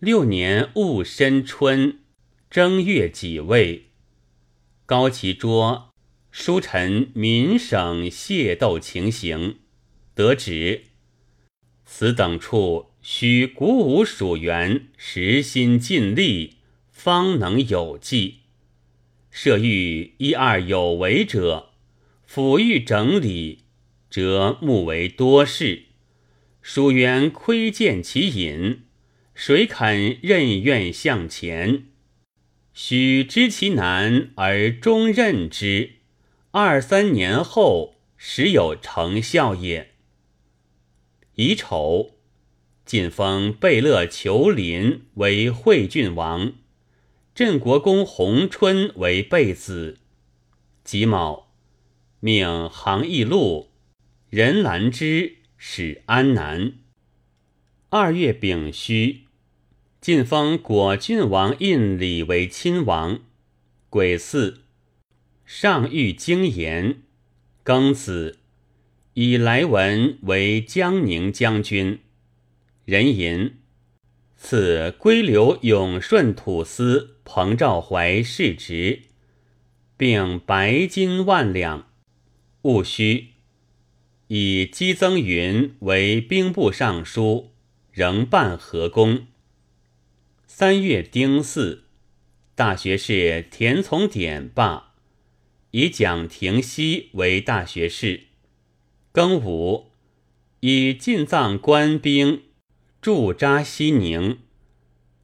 [0.00, 1.98] 六年戊申春
[2.48, 3.90] 正月己未，
[4.86, 5.90] 高其桌
[6.30, 9.58] 书陈民省械斗情形，
[10.14, 10.84] 得旨：
[11.84, 16.56] 此等处须鼓舞属员，实心尽力，
[16.90, 18.36] 方能有计。
[19.30, 21.72] 设欲一二有为者，
[22.26, 23.64] 抚欲整理，
[24.10, 25.82] 则目为多事。
[26.62, 28.84] 属员窥见其隐，
[29.42, 31.86] 谁肯任愿向前？
[32.74, 35.92] 须知其难而终任之，
[36.50, 39.92] 二三年后时有成效也。
[41.36, 42.18] 乙丑，
[42.84, 46.52] 晋封贝勒求林为惠郡王。
[47.34, 50.00] 镇国公弘春为备子，
[50.84, 51.54] 己卯，
[52.20, 53.70] 命杭义禄、
[54.28, 56.74] 任兰之使安南。
[57.88, 59.24] 二月丙戌，
[60.00, 63.20] 晋封果郡王胤礼为亲王。
[63.90, 64.62] 癸巳，
[65.44, 67.02] 上谕京言。
[67.62, 68.38] 庚子，
[69.12, 71.98] 以来文为江宁将军。
[72.86, 73.56] 壬寅。
[74.38, 79.02] 赐归流永顺土司彭兆怀世职，
[79.98, 81.90] 并白金万两。
[82.62, 83.32] 戊戌，
[84.28, 87.50] 以姬增云为兵部尚书，
[87.92, 89.26] 仍办河工。
[90.52, 91.84] 三月丁巳，
[92.56, 94.94] 大学士田从典罢，
[95.70, 98.24] 以蒋廷锡为大学士。
[99.12, 99.92] 庚午，
[100.58, 102.42] 以进藏官兵。
[103.00, 104.40] 驻扎西宁，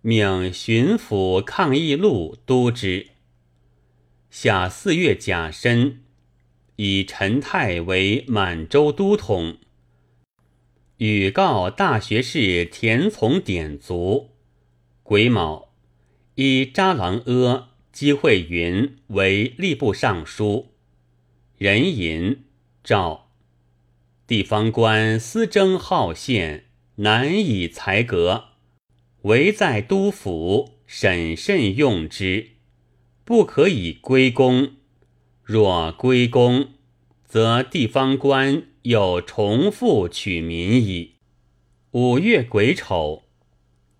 [0.00, 3.08] 命巡抚抗议录督之。
[4.30, 6.04] 下四月甲申，
[6.76, 9.58] 以陈泰为满洲都统。
[10.98, 14.35] 予告大学士田从典卒。
[15.08, 15.68] 癸卯，
[16.34, 20.72] 以扎郎阿姬惠云为吏部尚书。
[21.58, 22.42] 壬寅，
[22.82, 23.28] 诏
[24.26, 26.64] 地方官私征号县。
[26.96, 28.46] 难以裁革，
[29.22, 32.52] 唯在都府审慎用之，
[33.22, 34.72] 不可以归公。
[35.44, 36.70] 若归公，
[37.24, 41.16] 则地方官又重复取民矣。
[41.90, 43.25] 五月癸丑，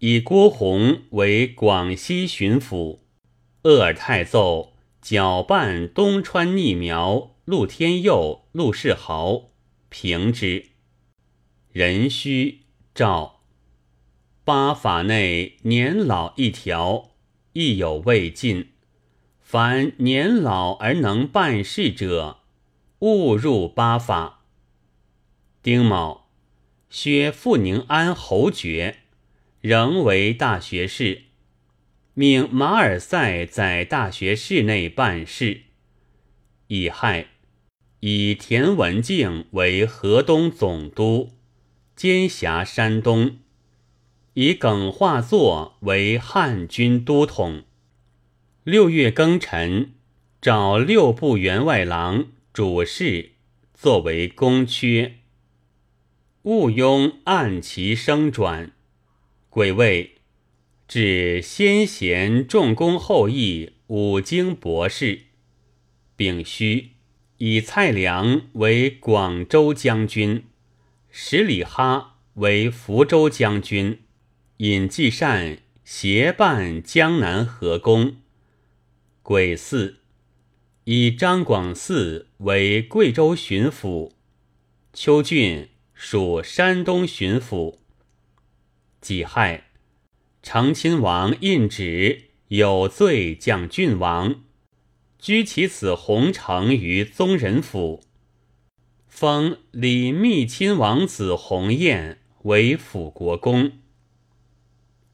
[0.00, 3.00] 以郭弘为广西巡抚。
[3.62, 4.72] 鄂尔泰奏
[5.02, 9.50] 搅拌东川逆苗陆天佑、陆世豪
[9.90, 10.70] 平之。
[11.72, 12.62] 壬戌。
[12.94, 13.40] 诏
[14.42, 17.10] 八法内年老一条，
[17.52, 18.72] 亦有未尽。
[19.38, 22.38] 凡年老而能办事者，
[23.00, 24.44] 勿入八法。
[25.62, 26.30] 丁卯，
[26.88, 29.00] 薛富宁安侯爵，
[29.60, 31.24] 仍为大学士，
[32.14, 35.64] 命马尔赛在大学室内办事。
[36.68, 37.26] 乙亥，
[38.00, 41.32] 以田文镜为河东总督。
[41.94, 43.40] 兼辖山东，
[44.32, 47.64] 以耿化作为汉军都统。
[48.64, 49.92] 六月庚辰，
[50.40, 53.32] 召六部员外郎、主事
[53.74, 55.16] 作为公缺。
[56.44, 58.72] 毋庸按其升转。
[59.50, 60.12] 癸未，
[60.86, 65.22] 至先贤重功后义五经博士。
[66.14, 66.90] 丙戌，
[67.38, 70.44] 以蔡良为广州将军。
[71.10, 73.98] 十里哈为福州将军，
[74.58, 78.18] 尹继善协办江南河工。
[79.24, 79.96] 癸巳，
[80.84, 84.12] 以张广嗣为贵州巡抚，
[84.92, 87.79] 邱俊属山东巡抚。
[89.00, 89.64] 己亥，
[90.42, 94.42] 成亲王印旨有罪降郡王，
[95.18, 98.02] 居其子弘成于宗人府。
[99.06, 103.72] 封李密亲王子弘彦为辅国公。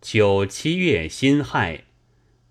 [0.00, 1.84] 九七月辛亥，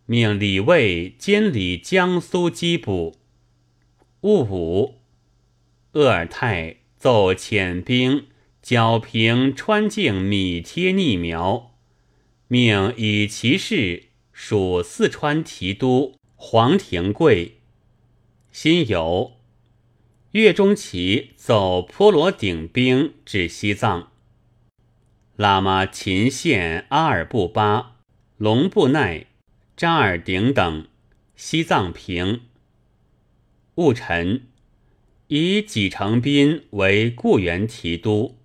[0.05, 3.17] 命李卫监理江苏缉捕。
[4.21, 4.99] 戊午，
[5.91, 8.27] 鄂尔泰奏遣兵
[8.63, 11.75] 剿平川境米贴逆苗，
[12.47, 17.57] 命以其事属四川提督黄廷贵。
[18.53, 19.33] 辛酉。
[20.31, 24.11] 岳钟琪走坡罗顶兵至西藏，
[25.37, 27.97] 喇嘛秦县阿尔布巴、
[28.37, 29.25] 龙布奈、
[29.75, 30.87] 扎尔顶等
[31.35, 32.43] 西藏平。
[33.75, 34.47] 戊辰，
[35.27, 38.37] 以己成斌为固原提督，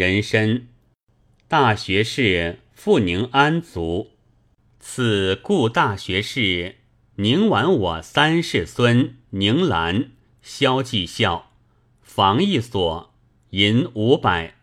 [0.00, 0.66] 人参
[1.46, 4.12] 大学士傅宁安卒。
[4.78, 6.76] 此故大学士
[7.16, 11.52] 宁完我三世孙宁兰萧继孝
[12.00, 13.12] 防疫所
[13.50, 14.54] 银五百。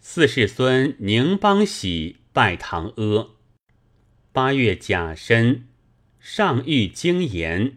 [0.00, 3.36] 四世孙宁邦喜拜堂阿。
[4.32, 5.68] 八月甲申，
[6.18, 7.76] 上谕京言，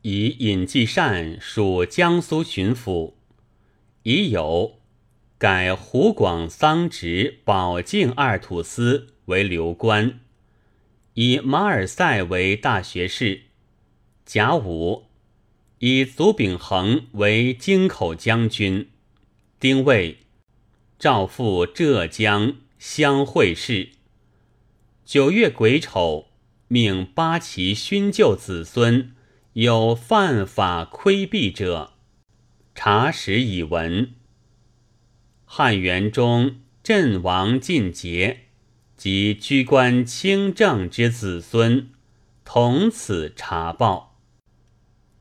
[0.00, 3.12] 以尹继善属江苏巡抚，
[4.02, 4.80] 已有
[5.42, 10.20] 改湖广桑植保靖二土司为留官，
[11.14, 13.46] 以马尔赛为大学士。
[14.24, 15.06] 甲午，
[15.80, 18.88] 以祖秉衡为京口将军。
[19.58, 20.18] 丁未。
[20.96, 23.88] 诏赴浙江乡会事。
[25.04, 26.28] 九月癸丑，
[26.68, 29.12] 命八旗勋旧子孙
[29.54, 31.94] 有犯法窥避者，
[32.76, 34.14] 查实以闻。
[35.54, 38.44] 汉元中阵亡尽节
[38.96, 41.90] 及居官清正之子孙，
[42.42, 44.18] 同此查报。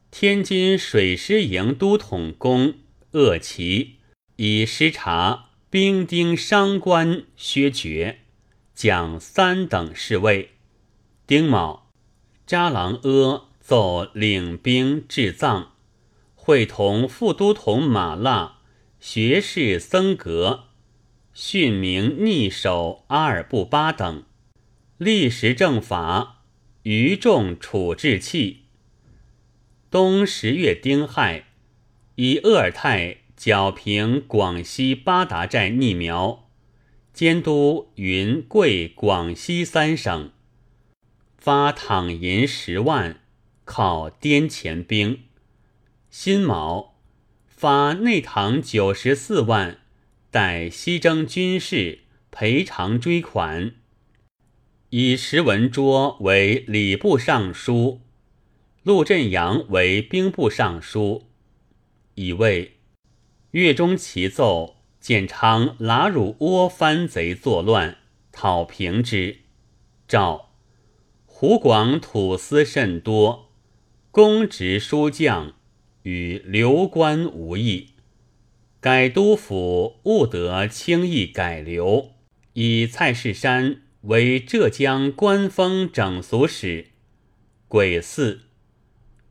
[0.10, 2.76] 天津水师营都统公
[3.12, 3.98] 鄂奇
[4.38, 5.50] 以师察。
[5.70, 8.20] 兵丁商官削爵，
[8.74, 10.52] 奖三等侍卫。
[11.28, 11.90] 丁卯，
[12.48, 15.74] 扎郎阿奏领兵治藏，
[16.36, 18.60] 会同副都统马腊、
[19.02, 20.66] 学士僧格、
[21.34, 24.24] 训明逆守阿尔布巴等，
[25.00, 26.44] 立时正法，
[26.84, 28.66] 余众处置器。
[29.90, 31.46] 冬十月丁亥，
[32.16, 33.18] 以鄂尔泰。
[33.36, 36.48] 剿平广西八达寨逆苗，
[37.12, 40.32] 监督云贵广西三省，
[41.40, 43.20] 发躺银十万，
[43.66, 45.24] 犒滇黔兵。
[46.12, 46.91] 辛卯，
[47.62, 49.82] 发内堂九十四万，
[50.32, 52.00] 待西征军事
[52.32, 53.76] 赔偿追款。
[54.90, 58.02] 以石文卓为礼部尚书，
[58.82, 61.28] 陆振阳为兵部尚书，
[62.16, 62.80] 以为。
[63.52, 68.00] 月中齐奏，建昌拉入倭藩贼作乱，
[68.32, 69.42] 讨平之。
[70.08, 70.50] 诏：
[71.28, 73.52] 湖广土司甚多，
[74.10, 75.54] 公职书将
[76.04, 77.90] 与流官无异。
[78.80, 82.12] 改督府务得轻易改流，
[82.54, 86.88] 以蔡世山为浙江官封整俗使。
[87.68, 88.40] 癸巳，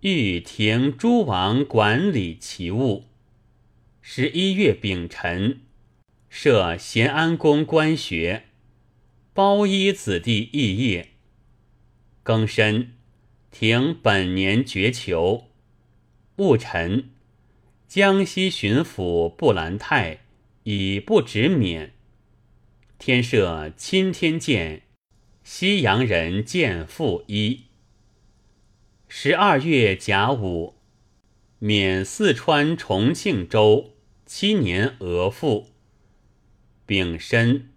[0.03, 3.07] 欲停诸王管理其务。
[4.01, 5.61] 十一月丙辰，
[6.29, 8.45] 设咸安宫官学，
[9.35, 11.09] 包衣子弟肄业。
[12.25, 12.93] 庚申，
[13.51, 15.50] 停本年绝囚。
[16.41, 17.11] 戊辰，
[17.87, 20.21] 江西巡抚布兰泰
[20.63, 21.93] 以不直免。
[22.99, 24.81] 天赦钦天监，
[25.45, 27.65] 西洋人见复一。
[29.07, 30.77] 十二月甲午，
[31.59, 33.91] 免四川重庆州。
[34.25, 35.67] 七年额赋，
[36.87, 37.69] 丙申，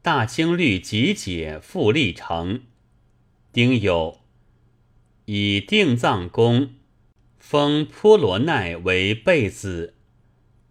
[0.00, 2.62] 大清律集解复立成。
[3.52, 4.20] 丁酉，
[5.26, 6.70] 以定藏公
[7.48, 9.94] 封颇罗奈为贝子，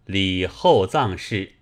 [0.03, 1.53] 礼后藏事。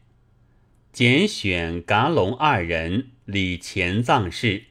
[0.92, 4.64] 拣选噶隆二人理前藏事，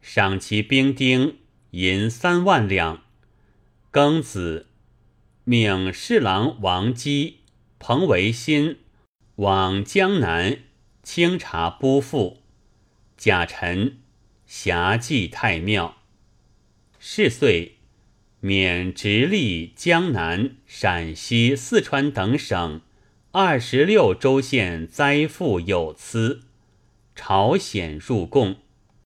[0.00, 1.38] 赏其兵丁
[1.70, 3.04] 银三万两。
[3.92, 4.66] 庚子，
[5.44, 7.42] 命侍郎王基。
[7.78, 8.80] 彭维新
[9.36, 10.58] 往江南
[11.04, 12.42] 清查拨赋，
[13.16, 14.00] 贾臣
[14.44, 15.98] 辖祭太庙。
[16.98, 17.78] 是岁，
[18.44, 22.80] 免直隶、江南、陕西、四川等省
[23.30, 26.40] 二十六州县灾赋有司，
[27.14, 28.56] 朝鲜入贡。